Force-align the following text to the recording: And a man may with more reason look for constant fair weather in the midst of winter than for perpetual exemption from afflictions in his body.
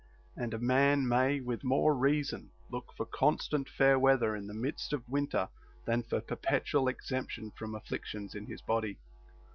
And 0.35 0.51
a 0.55 0.57
man 0.57 1.07
may 1.07 1.41
with 1.41 1.63
more 1.63 1.93
reason 1.93 2.49
look 2.71 2.91
for 2.97 3.05
constant 3.05 3.69
fair 3.69 3.99
weather 3.99 4.35
in 4.35 4.47
the 4.47 4.53
midst 4.55 4.93
of 4.93 5.07
winter 5.07 5.47
than 5.85 6.01
for 6.01 6.21
perpetual 6.21 6.87
exemption 6.87 7.51
from 7.51 7.75
afflictions 7.75 8.33
in 8.33 8.47
his 8.47 8.63
body. 8.63 8.97